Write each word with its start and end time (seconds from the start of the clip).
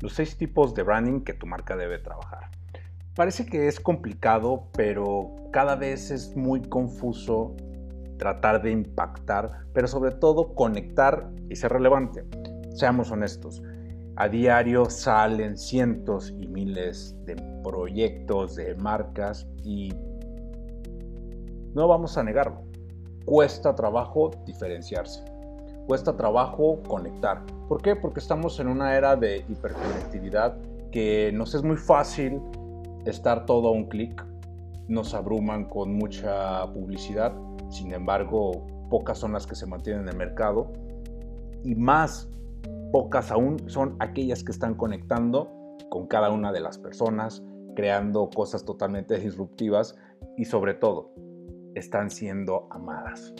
los 0.00 0.14
seis 0.14 0.36
tipos 0.36 0.74
de 0.74 0.82
branding 0.82 1.20
que 1.20 1.34
tu 1.34 1.46
marca 1.46 1.76
debe 1.76 1.98
trabajar. 1.98 2.50
Parece 3.14 3.44
que 3.44 3.68
es 3.68 3.80
complicado, 3.80 4.68
pero 4.72 5.34
cada 5.52 5.76
vez 5.76 6.10
es 6.10 6.36
muy 6.36 6.62
confuso 6.62 7.54
tratar 8.18 8.62
de 8.62 8.70
impactar, 8.70 9.64
pero 9.72 9.86
sobre 9.86 10.12
todo 10.12 10.54
conectar 10.54 11.30
y 11.48 11.56
ser 11.56 11.72
relevante. 11.72 12.24
Seamos 12.74 13.10
honestos, 13.10 13.62
a 14.16 14.28
diario 14.28 14.88
salen 14.88 15.56
cientos 15.56 16.30
y 16.38 16.46
miles 16.46 17.14
de 17.24 17.36
proyectos, 17.62 18.56
de 18.56 18.74
marcas 18.74 19.46
y 19.64 19.92
no 21.74 21.88
vamos 21.88 22.16
a 22.18 22.22
negarlo. 22.22 22.62
Cuesta 23.24 23.74
trabajo 23.74 24.30
diferenciarse. 24.44 25.29
Cuesta 25.90 26.16
trabajo 26.16 26.78
conectar. 26.86 27.44
¿Por 27.68 27.82
qué? 27.82 27.96
Porque 27.96 28.20
estamos 28.20 28.60
en 28.60 28.68
una 28.68 28.94
era 28.94 29.16
de 29.16 29.44
hiperconectividad 29.48 30.56
que 30.92 31.32
nos 31.34 31.52
es 31.56 31.64
muy 31.64 31.76
fácil 31.76 32.40
estar 33.06 33.44
todo 33.44 33.66
a 33.66 33.72
un 33.72 33.88
clic. 33.88 34.24
Nos 34.86 35.14
abruman 35.14 35.64
con 35.64 35.92
mucha 35.94 36.64
publicidad. 36.72 37.34
Sin 37.70 37.92
embargo, 37.92 38.64
pocas 38.88 39.18
son 39.18 39.32
las 39.32 39.48
que 39.48 39.56
se 39.56 39.66
mantienen 39.66 40.02
en 40.02 40.10
el 40.10 40.16
mercado. 40.16 40.70
Y 41.64 41.74
más 41.74 42.30
pocas 42.92 43.32
aún 43.32 43.58
son 43.68 43.96
aquellas 43.98 44.44
que 44.44 44.52
están 44.52 44.76
conectando 44.76 45.50
con 45.88 46.06
cada 46.06 46.30
una 46.30 46.52
de 46.52 46.60
las 46.60 46.78
personas, 46.78 47.42
creando 47.74 48.30
cosas 48.30 48.64
totalmente 48.64 49.18
disruptivas 49.18 49.98
y 50.36 50.44
sobre 50.44 50.74
todo 50.74 51.10
están 51.74 52.10
siendo 52.10 52.68
amadas. 52.70 53.34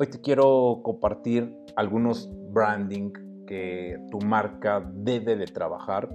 Hoy 0.00 0.06
te 0.06 0.20
quiero 0.20 0.80
compartir 0.84 1.52
algunos 1.74 2.30
branding 2.52 3.10
que 3.48 3.98
tu 4.12 4.20
marca 4.20 4.88
debe 4.94 5.34
de 5.34 5.46
trabajar 5.46 6.08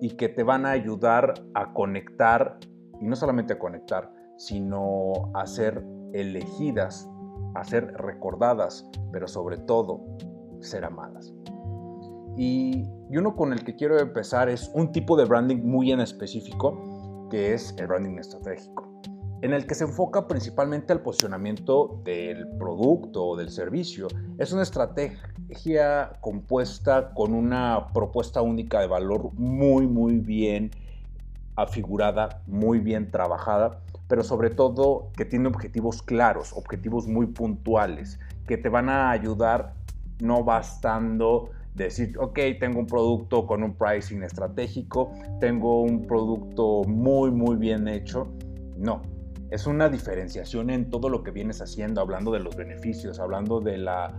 y 0.00 0.10
que 0.10 0.28
te 0.28 0.44
van 0.44 0.64
a 0.64 0.70
ayudar 0.70 1.34
a 1.54 1.72
conectar, 1.72 2.60
y 3.00 3.06
no 3.06 3.16
solamente 3.16 3.54
a 3.54 3.58
conectar, 3.58 4.08
sino 4.36 5.32
a 5.34 5.48
ser 5.48 5.84
elegidas, 6.12 7.10
a 7.56 7.64
ser 7.64 7.92
recordadas, 7.94 8.88
pero 9.10 9.26
sobre 9.26 9.58
todo 9.58 10.00
ser 10.60 10.84
amadas. 10.84 11.34
Y, 12.36 12.88
uno 13.10 13.34
con 13.34 13.52
el 13.52 13.64
que 13.64 13.74
quiero 13.74 13.98
empezar 13.98 14.48
es 14.48 14.70
un 14.74 14.92
tipo 14.92 15.16
de 15.16 15.24
branding 15.24 15.60
muy 15.64 15.90
en 15.90 15.98
específico, 15.98 17.28
que 17.30 17.54
es 17.54 17.74
el 17.78 17.88
branding 17.88 18.16
estratégico, 18.16 19.00
en 19.44 19.52
el 19.52 19.66
que 19.66 19.74
se 19.74 19.84
enfoca 19.84 20.26
principalmente 20.26 20.94
al 20.94 21.02
posicionamiento 21.02 22.00
del 22.02 22.48
producto 22.56 23.26
o 23.26 23.36
del 23.36 23.50
servicio. 23.50 24.08
Es 24.38 24.52
una 24.52 24.62
estrategia 24.62 26.12
compuesta 26.22 27.12
con 27.12 27.34
una 27.34 27.88
propuesta 27.92 28.40
única 28.40 28.80
de 28.80 28.86
valor 28.86 29.34
muy, 29.34 29.86
muy 29.86 30.16
bien 30.16 30.70
afigurada, 31.56 32.40
muy 32.46 32.78
bien 32.78 33.10
trabajada, 33.10 33.82
pero 34.08 34.24
sobre 34.24 34.48
todo 34.48 35.10
que 35.14 35.26
tiene 35.26 35.48
objetivos 35.48 36.00
claros, 36.00 36.54
objetivos 36.54 37.06
muy 37.06 37.26
puntuales, 37.26 38.18
que 38.46 38.56
te 38.56 38.70
van 38.70 38.88
a 38.88 39.10
ayudar 39.10 39.74
no 40.22 40.42
bastando 40.42 41.50
decir, 41.74 42.16
ok, 42.18 42.38
tengo 42.58 42.78
un 42.80 42.86
producto 42.86 43.46
con 43.46 43.62
un 43.62 43.74
pricing 43.74 44.22
estratégico, 44.22 45.12
tengo 45.38 45.82
un 45.82 46.06
producto 46.06 46.80
muy, 46.84 47.30
muy 47.30 47.56
bien 47.56 47.88
hecho. 47.88 48.32
No, 48.76 49.02
es 49.50 49.66
una 49.66 49.88
diferenciación 49.88 50.70
en 50.70 50.90
todo 50.90 51.08
lo 51.08 51.22
que 51.22 51.30
vienes 51.30 51.60
haciendo, 51.60 52.00
hablando 52.00 52.32
de 52.32 52.40
los 52.40 52.56
beneficios, 52.56 53.18
hablando 53.20 53.60
de 53.60 53.78
la, 53.78 54.14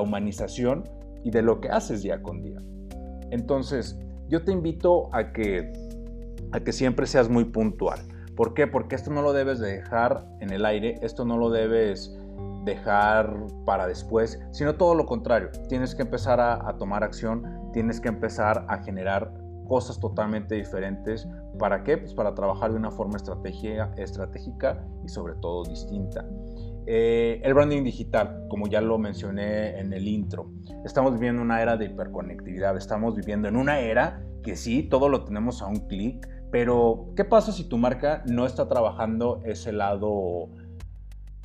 humanización 0.00 0.84
y 1.24 1.30
de 1.30 1.42
lo 1.42 1.60
que 1.60 1.68
haces 1.68 2.02
día 2.02 2.22
con 2.22 2.42
día. 2.42 2.62
Entonces, 3.30 3.98
yo 4.28 4.44
te 4.44 4.52
invito 4.52 5.10
a 5.12 5.32
que 5.32 5.72
siempre 6.70 7.06
seas 7.06 7.28
muy 7.28 7.44
puntual. 7.44 8.00
¿Por 8.38 8.54
qué? 8.54 8.68
Porque 8.68 8.94
esto 8.94 9.10
no 9.10 9.20
lo 9.20 9.32
debes 9.32 9.58
dejar 9.58 10.24
en 10.38 10.52
el 10.52 10.64
aire, 10.64 10.94
esto 11.02 11.24
no 11.24 11.36
lo 11.36 11.50
debes 11.50 12.16
dejar 12.64 13.36
para 13.64 13.88
después, 13.88 14.38
sino 14.52 14.76
todo 14.76 14.94
lo 14.94 15.06
contrario. 15.06 15.50
Tienes 15.68 15.92
que 15.92 16.02
empezar 16.02 16.40
a, 16.40 16.76
tomar 16.78 17.02
acción, 17.02 17.42
tienes 17.72 18.00
que 18.00 18.06
empezar 18.06 18.64
a 18.68 18.78
generar 18.84 19.32
cosas 19.66 19.98
totalmente 19.98 20.54
diferentes. 20.54 21.26
¿Para 21.58 21.82
qué? 21.82 21.98
Pues 21.98 22.14
para 22.14 22.34
trabajar 22.34 22.70
de 22.70 22.76
una 22.76 22.90
forma 22.90 23.16
estratégica, 23.16 24.86
y 25.04 25.08
sobre 25.08 25.34
todo 25.34 25.64
distinta. 25.64 26.24
Eh, 26.86 27.40
el 27.44 27.52
branding 27.52 27.84
digital, 27.84 28.46
como 28.48 28.66
ya 28.66 28.80
lo 28.80 28.98
mencioné 28.98 29.78
en 29.78 29.92
el 29.92 30.08
intro, 30.08 30.50
estamos 30.84 31.12
viviendo 31.12 31.42
una 31.42 31.60
era 31.60 31.76
de 31.76 31.86
hiperconectividad, 31.86 32.76
estamos 32.76 33.14
viviendo 33.14 33.48
en 33.48 33.56
una 33.56 33.80
era 33.80 34.22
que 34.42 34.56
sí, 34.56 34.82
todo 34.82 35.08
lo 35.08 35.24
tenemos 35.24 35.60
a 35.60 35.66
un 35.66 35.86
clic, 35.88 36.26
pero 36.50 37.10
¿qué 37.14 37.24
pasa 37.24 37.52
si 37.52 37.64
tu 37.64 37.76
marca 37.76 38.22
no 38.26 38.46
está 38.46 38.68
trabajando 38.68 39.42
ese 39.44 39.72
lado 39.72 40.48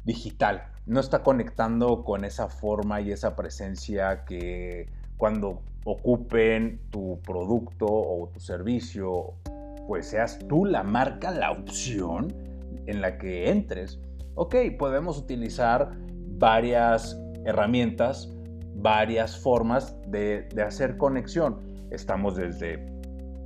digital? 0.05 0.69
no 0.85 0.99
está 0.99 1.23
conectando 1.23 2.03
con 2.03 2.25
esa 2.25 2.49
forma 2.49 3.01
y 3.01 3.11
esa 3.11 3.35
presencia 3.35 4.25
que 4.25 4.89
cuando 5.17 5.61
ocupen 5.85 6.81
tu 6.89 7.19
producto 7.21 7.85
o 7.87 8.29
tu 8.33 8.39
servicio, 8.39 9.33
pues 9.87 10.07
seas 10.07 10.39
tú 10.47 10.65
la 10.65 10.83
marca, 10.83 11.31
la 11.31 11.51
opción 11.51 12.33
en 12.85 13.01
la 13.01 13.17
que 13.17 13.49
entres. 13.49 13.99
Ok, 14.35 14.55
podemos 14.77 15.17
utilizar 15.17 15.91
varias 16.37 17.19
herramientas, 17.45 18.33
varias 18.75 19.37
formas 19.37 19.95
de, 20.07 20.47
hacer 20.65 20.97
conexión. 20.97 21.61
Estamos 21.91 22.35
desde 22.35 22.85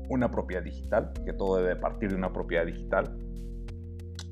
una 0.09 0.31
propiedad 0.31 0.63
digital, 0.63 1.11
que 1.25 1.33
todo 1.33 1.57
debe 1.57 1.75
partir 1.75 2.11
de 2.11 2.15
una 2.15 2.31
propiedad 2.31 2.65
digital, 2.65 3.17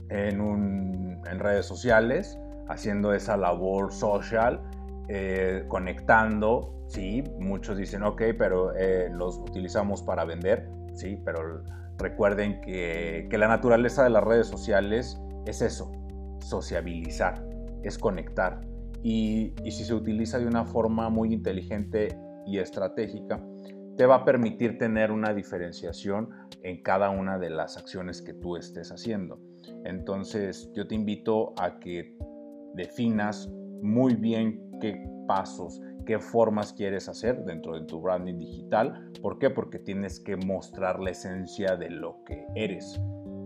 en, 0.09 1.19
en 1.29 1.39
redes 1.39 1.66
sociales, 1.66 2.37
haciendo 2.69 3.13
esa 3.13 3.37
labor 3.37 3.91
social, 3.91 4.61
eh, 5.07 5.66
conectando, 5.67 6.73
sí, 6.87 7.23
muchos 7.39 7.77
dicen, 7.77 8.03
ok, 8.03 8.22
pero 8.37 8.75
eh, 8.75 9.09
los 9.11 9.37
utilizamos 9.37 10.01
para 10.01 10.25
vender, 10.25 10.67
sí, 10.93 11.19
pero 11.23 11.63
recuerden 11.97 12.61
que, 12.61 13.28
la 13.31 13.47
naturaleza 13.47 14.03
de 14.03 14.09
las 14.09 14.23
redes 14.23 14.47
sociales 14.47 15.19
es 15.45 15.61
eso, 15.61 15.91
sociabilizar, 16.39 17.47
es 17.83 17.97
conectar. 17.97 18.61
Y, 19.03 19.53
y 19.63 19.72
si 19.72 19.83
se 19.83 19.94
utiliza 19.94 20.39
de 20.39 20.47
una 20.47 20.66
forma 20.66 21.09
muy 21.09 21.34
inteligente 21.34 22.17
y 22.45 22.57
estratégica, 22.57 23.39
te 23.97 24.05
va 24.05 24.16
a 24.16 24.25
permitir 24.25 24.78
tener 24.78 25.11
una 25.11 25.34
diferenciación 25.34 26.29
en 26.63 26.81
cada 26.81 27.09
una 27.09 27.38
de 27.38 27.50
las 27.50 27.78
acciones 27.78 28.22
que 28.22 28.34
tú 28.34 28.57
estés 28.57 28.91
haciendo. 28.91 29.39
Entonces 29.85 30.69
yo 30.73 30.88
te 30.88 30.95
invito 30.95 31.53
a 31.59 31.79
que 31.79 32.17
definas 32.73 33.50
muy 33.81 34.16
bien 34.16 34.69
qué 34.81 35.01
pasos, 35.28 35.79
qué 36.05 36.19
formas 36.19 36.73
quieres 36.73 37.09
hacer 37.09 37.43
dentro 37.43 37.73
de 37.73 37.85
tu 37.85 37.99
branding 37.99 38.39
digital. 38.39 39.11
¿Por 39.21 39.39
qué? 39.39 39.49
Porque 39.49 39.79
tienes 39.79 40.19
que 40.19 40.38
mostrar 40.38 40.99
la 40.99 41.11
esencia 41.11 41.75
de 41.75 41.89
lo 41.89 42.23
que 42.23 42.45
eres 42.55 42.99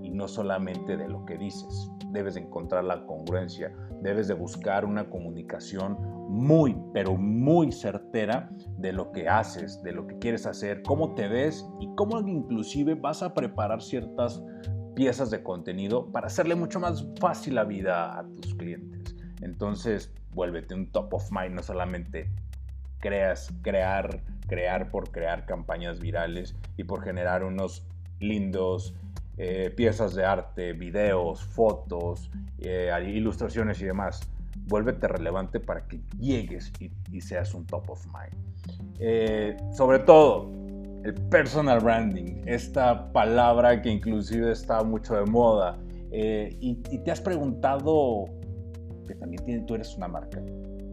y 0.04 0.12
no 0.12 0.28
solamente 0.28 0.98
de 0.98 1.08
lo 1.08 1.26
que 1.26 1.38
dices. 1.38 1.90
Debes 2.12 2.36
encontrar 2.36 2.84
la 2.84 3.06
congruencia, 3.06 3.74
debes 4.02 4.28
de 4.28 4.34
buscar 4.34 4.86
una 4.86 5.10
comunicación 5.10 5.98
muy, 6.30 6.76
pero 6.94 7.16
muy 7.16 7.72
certera 7.72 8.50
de 8.78 8.94
lo 8.94 9.12
que 9.12 9.28
haces, 9.28 9.82
de 9.82 9.92
lo 9.92 10.06
que 10.06 10.20
quieres 10.20 10.46
hacer, 10.46 10.84
cómo 10.84 11.16
te 11.16 11.28
ves 11.28 11.66
y 11.80 11.90
cómo 11.96 12.20
inclusive 12.20 12.96
vas 12.96 13.24
a 13.24 13.34
preparar 13.34 13.82
ciertas 13.82 14.44
piezas 14.96 15.30
de 15.32 15.44
contenido 15.44 16.12
para 16.12 16.28
hacerle 16.28 16.56
mucho 16.56 16.80
más 16.80 17.08
fácil 17.20 17.56
la 17.56 17.64
vida 17.64 18.20
a 18.20 18.28
tus 18.42 18.54
clientes. 18.56 19.16
Entonces, 19.42 20.14
vuélvete 20.34 20.76
un 20.76 20.92
top 20.92 21.14
of 21.14 21.32
mind, 21.32 21.56
no 21.56 21.64
solamente 21.64 22.30
creas, 23.00 23.52
crear, 23.62 24.22
crear 24.48 24.90
por 24.92 25.12
crear 25.12 25.46
campañas 25.46 26.00
virales 26.00 26.56
y 26.78 26.84
por 26.84 27.04
generar 27.04 27.44
unos 27.44 27.86
lindos 28.20 28.94
eh, 29.42 29.72
piezas 29.74 30.16
de 30.16 30.26
arte, 30.26 30.74
videos, 30.74 31.46
fotos, 31.46 32.30
eh, 32.60 32.92
ilustraciones 33.08 33.82
y 33.82 33.86
demás. 33.86 34.20
Vuélvete 34.68 35.08
relevante 35.08 35.62
para 35.62 35.88
que 35.88 36.02
llegues 36.20 36.74
y, 37.10 37.22
seas 37.22 37.54
un 37.54 37.66
top 37.66 37.90
of 37.90 38.06
mind. 38.08 38.36
Eh, 39.00 39.56
sobre 39.72 40.00
todo, 40.00 40.52
el 41.06 41.14
personal 41.30 41.80
branding, 41.80 42.42
esta 42.46 43.14
palabra 43.14 43.82
que 43.82 43.90
inclusive 43.90 44.52
está 44.52 44.84
mucho 44.84 45.16
de 45.16 45.26
moda. 45.26 45.78
y, 46.12 46.76
te 46.76 47.10
has 47.10 47.22
preguntado 47.22 48.26
que 49.08 49.16
también 49.16 49.66
tú 49.66 49.76
eres 49.76 49.96
una 49.96 50.10
marca, 50.10 50.42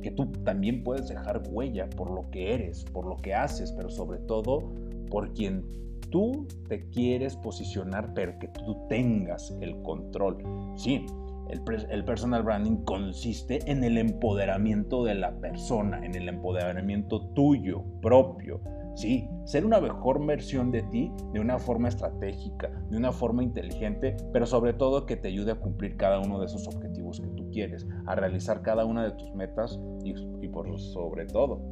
que 0.02 0.10
tú 0.10 0.26
también 0.44 0.84
puedes 0.84 1.08
dejar 1.08 1.42
huella 1.50 1.88
por 1.90 2.10
lo 2.10 2.30
que 2.30 2.54
eres, 2.54 2.84
por 2.84 3.06
lo 3.06 3.16
que 3.16 3.34
haces, 3.34 3.72
pero 3.72 3.90
sobre 3.90 4.18
todo 4.18 4.72
por 5.10 5.32
quien 5.32 5.64
tú 6.10 6.46
te 6.68 6.88
quieres 6.90 7.36
posicionar, 7.36 8.12
pero 8.14 8.38
que 8.38 8.48
tú 8.48 8.76
tengas 8.88 9.56
el 9.60 9.80
control. 9.82 10.38
Sí, 10.76 11.06
el, 11.50 11.60
el, 11.90 12.04
personal 12.04 12.42
branding 12.42 12.84
consiste 12.84 13.60
en 13.70 13.84
el 13.84 13.98
empoderamiento 13.98 15.04
de 15.04 15.14
la 15.14 15.38
persona, 15.38 16.04
en 16.04 16.14
el 16.14 16.28
empoderamiento 16.28 17.20
tuyo, 17.34 17.84
propio. 18.02 18.60
Sí, 18.96 19.28
ser 19.44 19.66
una 19.66 19.78
mejor 19.78 20.24
versión 20.24 20.70
de 20.70 20.82
ti 20.84 21.12
de 21.34 21.38
una 21.38 21.58
forma 21.58 21.88
estratégica, 21.88 22.70
de 22.90 22.96
una 22.96 23.12
forma 23.12 23.42
inteligente, 23.42 24.16
pero 24.32 24.46
sobre 24.46 24.72
todo 24.72 25.04
que 25.04 25.16
te 25.16 25.28
ayude 25.28 25.52
a 25.52 25.56
cumplir 25.56 25.98
cada 25.98 26.18
uno 26.18 26.40
de 26.40 26.46
esos 26.46 26.66
objetivos 26.66 27.20
que 27.20 27.28
tú 27.28 27.45
quieres, 27.56 27.86
a 28.04 28.14
realizar 28.14 28.60
cada 28.60 28.84
una 28.84 29.02
de 29.02 29.12
tus 29.12 29.34
metas 29.34 29.80
y, 30.04 30.48
por 30.48 30.78
sobre 30.78 31.24
todo 31.24 31.62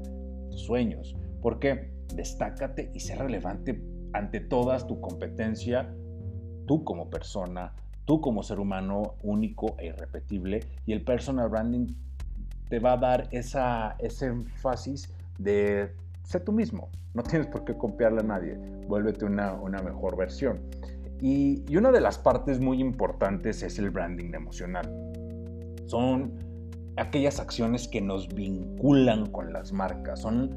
tus 0.50 0.62
sueños. 0.62 1.14
¿Por 1.42 1.58
qué? 1.58 1.92
Destácate 2.14 2.90
y 2.94 3.00
sé 3.00 3.16
relevante 3.16 3.82
ante 4.14 4.40
todas 4.40 4.86
tu 4.86 4.98
competencia, 5.02 5.94
tú 6.66 6.84
como 6.84 7.10
persona, 7.10 7.74
tú 8.06 8.22
como 8.22 8.42
ser 8.42 8.60
humano 8.60 9.16
único 9.22 9.76
e 9.78 9.88
irrepetible 9.88 10.60
y 10.86 10.94
el 10.94 11.04
personal 11.04 11.50
branding 11.50 11.88
te 12.70 12.78
va 12.78 12.94
a 12.94 12.96
dar 12.96 13.28
esa, 13.30 13.96
ese 13.98 14.28
énfasis 14.28 15.12
de 15.38 15.90
sé 16.22 16.40
tú 16.40 16.52
mismo, 16.52 16.88
no 17.12 17.22
tienes 17.22 17.46
por 17.46 17.66
qué 17.66 17.76
copiarle 17.76 18.20
a 18.20 18.24
nadie, 18.24 18.56
vuélvete 18.88 19.26
una, 19.26 19.52
una 19.52 19.82
mejor 19.82 20.16
versión. 20.16 20.60
Y, 21.20 21.62
y, 21.68 21.76
una 21.76 21.92
de 21.92 22.00
las 22.00 22.18
partes 22.18 22.58
muy 22.58 22.80
importantes 22.80 23.62
es 23.62 23.78
el 23.78 23.90
branding 23.90 24.32
emocional. 24.34 24.90
Son 25.86 26.32
aquellas 26.96 27.40
acciones 27.40 27.88
que 27.88 28.00
nos 28.00 28.28
vinculan 28.28 29.26
con 29.26 29.52
las 29.52 29.72
marcas, 29.72 30.20
son 30.20 30.56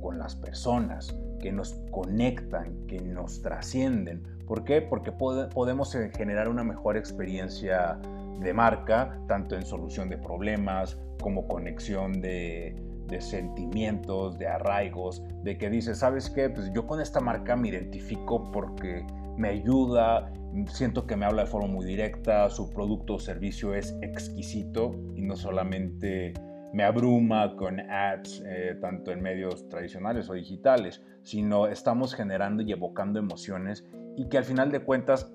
con 0.00 0.18
las 0.18 0.34
personas, 0.34 1.16
que 1.40 1.52
nos 1.52 1.74
conectan, 1.90 2.86
que 2.86 3.00
nos 3.00 3.42
trascienden. 3.42 4.22
¿Por 4.46 4.64
qué? 4.64 4.82
Porque 4.82 5.12
podemos 5.12 5.94
eh, 5.94 6.10
generar 6.16 6.48
una 6.48 6.64
mejor 6.64 6.96
experiencia 6.96 7.98
de 8.40 8.52
marca, 8.52 9.18
tanto 9.28 9.54
en 9.54 9.64
solución 9.64 10.08
de 10.08 10.18
problemas 10.18 10.98
como 11.20 11.46
conexión 11.46 12.20
de, 12.20 12.74
de 13.06 13.20
sentimientos, 13.20 14.38
de 14.38 14.48
arraigos, 14.48 15.22
de 15.44 15.56
que 15.58 15.70
dices, 15.70 15.98
¿sabes 15.98 16.28
qué? 16.30 16.50
Pues 16.50 16.72
yo 16.72 16.86
con 16.86 17.00
esta 17.00 17.20
marca 17.20 17.54
me 17.56 17.68
identifico 17.68 18.50
porque 18.50 19.06
me 19.36 19.48
ayuda, 19.48 20.32
siento 20.66 21.06
que 21.06 21.16
me 21.16 21.26
habla 21.26 21.42
de 21.42 21.48
forma 21.48 21.68
muy 21.68 21.84
directa, 21.84 22.48
su 22.50 22.70
producto 22.70 23.14
o 23.14 23.18
servicio 23.18 23.74
es 23.74 23.96
exquisito 24.02 24.94
y 25.14 25.22
no 25.22 25.36
solamente 25.36 26.32
me 26.72 26.84
abruma 26.84 27.54
con 27.56 27.80
ads, 27.80 28.42
eh, 28.46 28.76
tanto 28.80 29.12
en 29.12 29.22
medios 29.22 29.68
tradicionales 29.68 30.28
o 30.30 30.34
digitales, 30.34 31.02
sino 31.22 31.66
estamos 31.66 32.14
generando 32.14 32.62
y 32.62 32.72
evocando 32.72 33.18
emociones 33.18 33.86
y 34.16 34.28
que 34.28 34.38
al 34.38 34.44
final 34.44 34.70
de 34.72 34.80
cuentas 34.80 35.30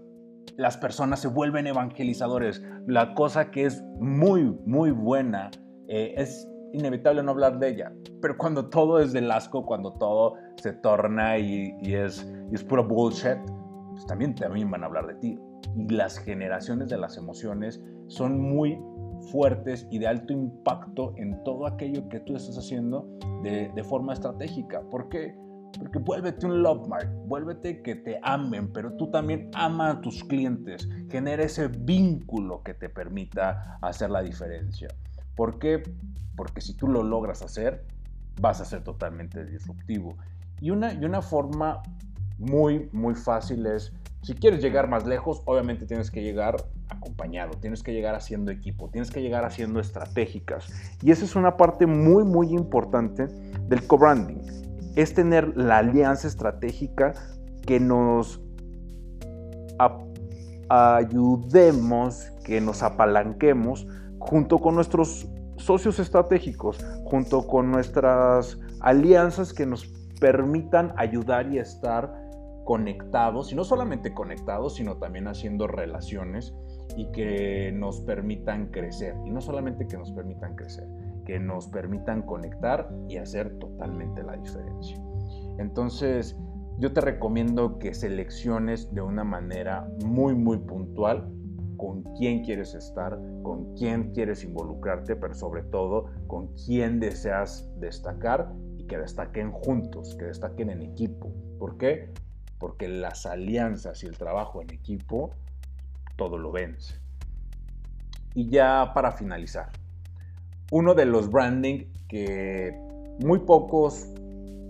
las 0.55 0.77
personas 0.77 1.19
se 1.19 1.27
vuelven 1.27 1.67
evangelizadores. 1.67 2.63
La 2.88 3.13
cosa 3.13 3.51
que 3.51 3.65
es 3.65 3.83
muy, 3.99 4.44
muy 4.65 4.91
buena 4.91 5.51
eh, 5.88 6.15
es 6.17 6.47
inevitable 6.73 7.21
no 7.23 7.31
hablar 7.31 7.59
de 7.59 7.69
ella. 7.69 7.94
Pero 8.21 8.38
cuando 8.38 8.69
todo 8.69 8.99
es 8.99 9.13
del 9.13 9.29
asco, 9.31 9.65
cuando 9.65 9.94
todo 9.94 10.35
se 10.55 10.73
torna 10.73 11.38
y, 11.38 11.75
es, 11.83 12.27
y 12.51 12.55
es 12.55 12.63
puro 12.63 12.88
bullshit, 12.88 13.38
pues 13.97 14.05
también, 14.05 14.35
también 14.35 14.69
van 14.69 14.83
a 14.83 14.85
hablar 14.85 15.07
de 15.07 15.15
ti. 15.15 15.39
Y 15.75 15.89
las 15.89 16.19
generaciones 16.19 16.88
de 16.88 16.97
las 16.97 17.17
emociones 17.17 17.81
son 18.05 18.39
muy 18.39 18.79
fuertes 19.31 19.88
y 19.89 19.97
de 19.97 20.05
alto 20.05 20.33
impacto 20.33 21.15
en 21.17 21.44
todo 21.44 21.65
aquello 21.65 22.07
que 22.07 22.19
tú 22.19 22.35
estás 22.35 22.59
haciendo 22.59 23.09
de, 23.41 23.71
de 23.73 23.83
forma 23.83 24.13
estratégica. 24.13 24.81
¿Por 24.91 25.09
qué? 25.09 25.35
Porque 25.79 25.97
vuélvete 25.97 26.45
un 26.45 26.61
love 26.61 26.88
mark, 26.88 27.09
vuélvete 27.25 27.81
que 27.81 27.95
te 27.95 28.19
amen, 28.21 28.71
pero 28.71 28.94
tú 28.97 29.09
también 29.09 29.49
ama 29.55 29.89
a 29.89 30.01
tus 30.01 30.23
clientes, 30.23 30.88
genera 31.09 31.44
ese 31.44 31.67
vínculo 31.67 32.61
que 32.61 32.75
te 32.75 32.89
permita 32.89 33.79
hacer 33.81 34.11
la 34.11 34.21
diferencia. 34.21 34.89
¿Por 35.35 35.57
qué? 35.57 35.81
Porque 36.35 36.61
si 36.61 36.75
tú 36.75 36.88
lo 36.88 37.01
logras 37.01 37.41
hacer, 37.41 37.83
vas 38.39 38.61
a 38.61 38.65
ser 38.65 38.83
totalmente 38.83 39.44
disruptivo. 39.44 40.17
Y 40.61 40.69
una, 40.69 40.94
y 40.94 41.03
una 41.03 41.23
forma 41.23 41.81
muy, 42.38 42.89
muy 42.92 43.16
fácil 43.16 43.66
es, 43.66 43.94
si 44.22 44.34
quieres 44.34 44.62
llegar 44.62 44.89
más 44.89 45.06
lejos, 45.06 45.42
obviamente 45.45 45.86
tienes 45.86 46.12
que 46.12 46.22
llegar 46.22 46.56
acompañado, 46.89 47.51
tienes 47.60 47.84
que 47.84 47.94
llegar 47.94 48.16
haciendo 48.16 48.51
equipo, 48.51 48.89
tienes 48.89 49.12
que 49.12 49.22
llegar 49.22 49.45
haciendo 49.45 49.80
estratégicas. 49.80 50.68
Y 51.01 51.12
esa 51.12 51.25
es 51.25 51.36
una 51.36 51.56
parte 51.57 51.86
muy, 51.86 52.24
muy 52.24 52.50
importante 52.50 53.28
del 53.28 53.86
co-branding. 53.88 54.42
Es 54.95 55.13
tener 55.13 55.56
la 55.56 55.78
alianza 55.78 56.28
estratégica 56.28 57.13
que 57.66 57.80
nos 57.80 58.42
ayudemos, 60.69 62.31
que 62.44 62.60
nos 62.60 62.83
apalanquemos 62.83 63.88
junto 64.19 64.57
con 64.57 64.75
nuestros 64.75 65.28
socios 65.57 66.00
estratégicos, 66.00 66.83
junto 67.06 67.45
con 67.48 67.72
nuestras 67.72 68.57
alianzas 68.80 69.54
que 69.54 69.66
nos 69.66 69.86
permitan 70.19 70.94
ayudar 70.98 71.51
y 71.51 71.60
estar 71.60 72.26
conectados, 72.68 73.54
y 73.54 73.56
no 73.56 73.64
solamente 73.64 74.14
conectados, 74.14 74.75
sino 74.75 74.98
también 74.98 75.30
haciendo 75.30 75.68
relaciones 75.68 76.54
y 76.98 77.10
que 77.14 77.72
nos 77.72 78.02
permitan 78.02 78.72
crecer. 78.72 79.16
Y 79.25 79.31
no 79.31 79.40
solamente 79.40 79.88
que 79.88 79.98
nos 79.98 80.12
permitan 80.12 80.54
crecer, 80.56 80.86
que 81.25 81.40
nos 81.40 81.69
permitan 81.69 82.24
conectar 82.24 82.94
y 83.08 83.16
hacer 83.16 83.58
totalmente 83.60 84.22
la 84.22 84.36
diferencia. 84.36 85.02
Entonces, 85.60 86.38
yo 86.78 86.92
te 86.92 87.00
recomiendo 87.00 87.80
que 87.80 87.94
selecciones 87.94 88.94
de 88.94 89.00
una 89.00 89.24
manera 89.24 89.90
muy, 90.04 90.36
muy 90.36 90.58
puntual 90.58 91.25
con 91.78 92.04
quién 92.18 92.44
quieres 92.44 92.75
estar, 92.75 93.18
con 93.44 93.75
quién 93.75 94.12
quieres 94.12 94.44
involucrarte, 94.44 95.16
pero 95.16 95.34
sobre 95.34 95.64
todo 95.64 96.08
con 96.28 96.54
quién 96.66 97.00
deseas 97.00 97.72
destacar 97.80 98.52
y 98.78 98.88
que 98.88 98.98
destaquen 98.98 99.54
juntos, 99.54 100.18
que 100.19 100.25
destaquen 100.25 100.69
en 100.69 100.81
equipo. 100.81 101.31
¿Por 101.60 101.78
qué? 101.78 102.12
Porque 102.59 102.88
las 102.88 103.25
alianzas 103.25 104.04
y 104.04 104.07
el 104.07 104.18
trabajo 104.18 104.62
en 104.62 104.71
equipo 104.71 105.31
todo 106.15 106.38
lo 106.38 106.51
vence. 106.51 106.95
Y 108.33 108.50
ya 108.50 108.92
para 108.94 109.12
finalizar, 109.12 109.69
uno 110.71 110.94
de 110.94 111.06
los 111.06 111.30
branding 111.30 111.86
que 112.07 112.77
muy 113.19 113.39
pocos 113.39 114.07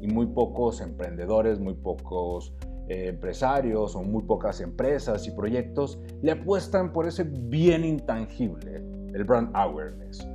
y 0.02 0.08
muy 0.08 0.28
pocos 0.28 0.82
emprendedores, 0.82 1.60
muy 1.60 1.74
pocos 1.74 2.54
eh, 2.88 3.08
empresarios 3.10 3.96
o 3.96 4.04
muy 4.04 4.24
pocas 4.24 4.62
empresas 4.62 5.28
y 5.28 5.32
proyectos 5.32 6.00
le 6.22 6.32
apuestan 6.32 6.94
por 6.94 7.08
ese 7.08 7.24
bien 7.24 7.84
intangible, 7.84 8.76
el 9.14 9.24
brand 9.24 9.50
awareness. 9.54 10.26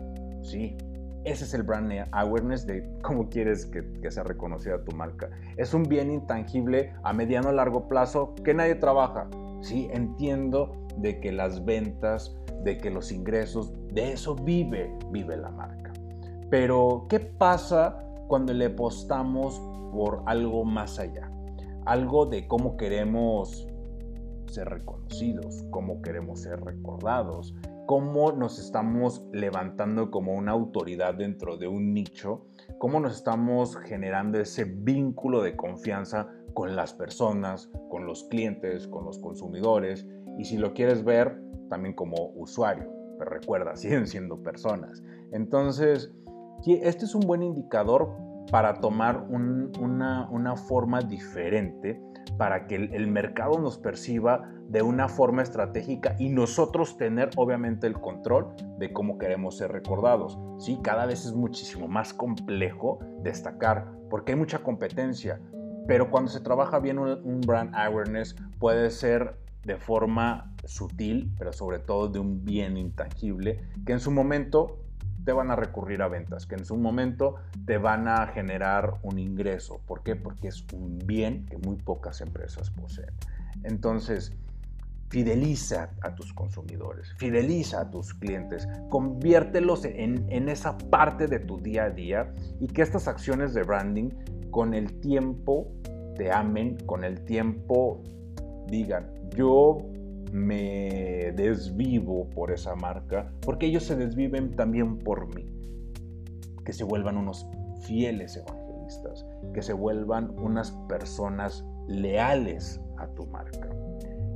Sí, 0.42 0.76
ese 1.24 1.44
es 1.44 1.54
el 1.54 1.62
brand 1.62 1.92
awareness 2.12 2.66
de 2.66 2.88
cómo 3.02 3.28
quieres 3.28 3.66
que, 3.66 4.10
sea 4.10 4.24
reconocida 4.24 4.84
tu 4.84 4.94
marca. 4.96 5.30
Es 5.56 5.74
un 5.74 5.84
bien 5.84 6.10
intangible 6.10 6.92
a 7.02 7.12
mediano 7.12 7.50
o 7.50 7.52
largo 7.52 7.88
plazo 7.88 8.34
que 8.44 8.54
nadie 8.54 8.74
trabaja. 8.74 9.28
Sí, 9.60 9.88
entiendo 9.92 10.86
de 10.96 11.20
que 11.20 11.32
las 11.32 11.64
ventas, 11.64 12.36
de 12.64 12.78
que 12.78 12.90
los 12.90 13.12
ingresos, 13.12 13.72
de 13.92 14.12
eso 14.12 14.34
vive, 14.34 14.92
vive 15.10 15.36
la 15.36 15.50
marca. 15.50 15.92
Pero, 16.50 17.06
¿qué 17.08 17.20
pasa 17.20 17.98
cuando 18.28 18.52
le 18.52 18.66
apostamos 18.66 19.60
por 19.92 20.22
algo 20.26 20.64
más 20.64 20.98
allá? 20.98 21.32
algo 21.84 22.26
de 22.26 22.46
cómo 22.46 22.76
queremos 22.76 23.66
ser 24.46 24.68
reconocidos, 24.68 25.64
cómo 25.70 26.02
queremos 26.02 26.40
ser 26.40 26.60
recordados, 26.60 27.54
cómo 27.86 28.32
nos 28.32 28.58
estamos 28.58 29.24
levantando 29.32 30.10
como 30.10 30.34
una 30.34 30.52
autoridad 30.52 31.14
dentro 31.14 31.56
de 31.56 31.68
un 31.68 31.92
nicho, 31.92 32.46
cómo 32.78 33.00
nos 33.00 33.16
estamos 33.16 33.76
generando 33.76 34.38
ese 34.38 34.64
vínculo 34.64 35.42
de 35.42 35.56
confianza 35.56 36.28
con 36.54 36.76
las 36.76 36.94
personas, 36.94 37.70
con 37.90 38.06
los 38.06 38.24
clientes, 38.24 38.86
con 38.86 39.04
los 39.04 39.18
consumidores 39.18 40.06
y 40.38 40.44
si 40.44 40.58
lo 40.58 40.74
quieres 40.74 41.04
ver 41.04 41.40
también 41.68 41.94
como 41.94 42.32
usuario, 42.34 42.90
pero 43.18 43.30
recuerda, 43.30 43.76
siguen 43.76 44.06
siendo 44.06 44.42
personas. 44.42 45.02
Entonces, 45.32 46.12
este 46.66 47.04
es 47.04 47.14
un 47.14 47.22
buen 47.22 47.42
indicador 47.42 48.14
para 48.52 48.74
tomar 48.74 49.28
una, 49.30 50.56
forma 50.56 51.00
diferente, 51.00 51.98
para 52.36 52.66
que 52.66 52.76
el, 52.76 53.06
mercado 53.06 53.58
nos 53.58 53.78
perciba 53.78 54.46
de 54.68 54.82
una 54.82 55.08
forma 55.08 55.40
estratégica 55.40 56.16
y 56.18 56.28
nosotros 56.28 56.98
tener 56.98 57.30
obviamente 57.36 57.86
el 57.86 57.98
control 57.98 58.54
de 58.78 58.92
cómo 58.92 59.16
queremos 59.16 59.56
ser 59.56 59.72
recordados. 59.72 60.38
Sí, 60.58 60.78
cada 60.82 61.06
vez 61.06 61.24
es 61.24 61.32
muchísimo 61.32 61.88
más 61.88 62.12
complejo 62.12 62.98
destacar 63.22 63.90
porque 64.10 64.32
hay 64.32 64.38
mucha 64.38 64.58
competencia, 64.58 65.40
pero 65.88 66.10
cuando 66.10 66.30
se 66.30 66.40
trabaja 66.40 66.78
bien 66.78 66.98
un 66.98 67.40
brand 67.40 67.74
awareness 67.74 68.36
puede 68.58 68.90
ser 68.90 69.38
de 69.64 69.76
forma 69.76 70.54
sutil, 70.66 71.32
pero 71.38 71.54
sobre 71.54 71.78
todo 71.78 72.08
de 72.08 72.18
un 72.18 72.44
bien 72.44 72.76
intangible, 72.76 73.66
que 73.86 73.92
en 73.92 74.00
su 74.00 74.10
momento 74.10 74.81
te 75.24 75.32
van 75.32 75.50
a 75.50 75.56
recurrir 75.56 76.02
a 76.02 76.08
ventas, 76.08 76.46
que 76.46 76.54
en 76.54 76.64
su 76.64 76.76
momento 76.76 77.36
te 77.66 77.78
van 77.78 78.08
a 78.08 78.26
generar 78.28 78.94
un 79.02 79.18
ingreso. 79.18 79.80
¿Por 79.86 80.02
qué? 80.02 80.16
Porque 80.16 80.48
es 80.48 80.64
un 80.72 80.98
bien 80.98 81.46
que 81.46 81.58
muy 81.58 81.76
pocas 81.76 82.20
empresas 82.20 82.70
poseen. 82.70 83.10
Entonces, 83.62 84.32
fideliza 85.08 85.90
a 86.00 86.14
tus 86.14 86.32
consumidores, 86.32 87.12
fideliza 87.18 87.82
a 87.82 87.90
tus 87.90 88.14
clientes, 88.14 88.66
conviértelos 88.88 89.84
en, 89.84 90.24
en 90.30 90.48
esa 90.48 90.78
parte 90.78 91.26
de 91.26 91.38
tu 91.38 91.58
día 91.58 91.84
a 91.84 91.90
día 91.90 92.32
y 92.60 92.66
que 92.68 92.80
estas 92.80 93.08
acciones 93.08 93.52
de 93.52 93.62
branding 93.62 94.08
con 94.50 94.72
el 94.72 95.00
tiempo 95.00 95.70
te 96.16 96.32
amen, 96.32 96.78
con 96.86 97.04
el 97.04 97.24
tiempo 97.24 98.02
digan, 98.68 99.12
yo 99.36 99.91
me 100.30 101.32
desvivo 101.32 102.28
por 102.30 102.50
esa 102.50 102.74
marca, 102.74 103.32
porque 103.40 103.66
ellos 103.66 103.84
se 103.84 103.96
desviven 103.96 104.54
también 104.54 104.98
por 104.98 105.34
mí. 105.34 105.46
Que 106.64 106.72
se 106.72 106.84
vuelvan 106.84 107.16
unos 107.16 107.46
fieles 107.82 108.36
evangelistas, 108.36 109.26
que 109.52 109.62
se 109.62 109.72
vuelvan 109.72 110.38
unas 110.38 110.70
personas 110.88 111.64
leales 111.88 112.80
a 112.98 113.08
tu 113.08 113.26
marca. 113.26 113.68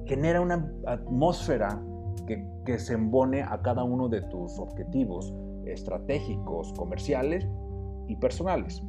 Genera 0.06 0.40
una 0.40 0.72
atmósfera 0.86 1.80
que, 2.26 2.44
que 2.64 2.78
se 2.78 2.94
embone 2.94 3.42
a 3.42 3.60
cada 3.62 3.84
uno 3.84 4.08
de 4.08 4.22
tus 4.22 4.58
objetivos 4.58 5.34
estratégicos, 5.66 6.72
comerciales 6.74 7.46
y 8.08 8.16
personales. 8.16 8.82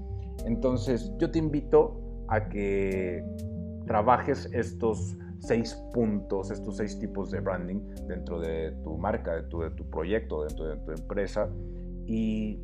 Entonces 0.45 1.11
yo 1.17 1.29
te 1.31 1.39
invito 1.39 1.99
a 2.27 2.49
que 2.49 3.23
trabajes 3.85 4.49
estos 4.53 5.17
seis 5.39 5.75
puntos, 5.93 6.51
estos 6.51 6.77
seis 6.77 6.99
tipos 6.99 7.31
de 7.31 7.39
branding 7.39 7.79
dentro 8.07 8.39
de 8.39 8.71
tu 8.83 8.97
marca, 8.97 9.35
dentro 9.35 9.59
de 9.59 9.71
tu 9.71 9.89
proyecto, 9.89 10.43
dentro 10.43 10.67
de 10.67 10.77
tu 10.77 10.91
empresa 10.91 11.49
y 12.05 12.59